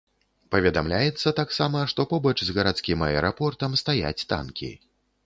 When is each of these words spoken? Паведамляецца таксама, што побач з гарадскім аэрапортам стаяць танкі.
Паведамляецца 0.53 1.33
таксама, 1.39 1.83
што 1.93 2.05
побач 2.13 2.35
з 2.47 2.55
гарадскім 2.57 3.05
аэрапортам 3.09 3.77
стаяць 3.83 4.27
танкі. 4.33 4.71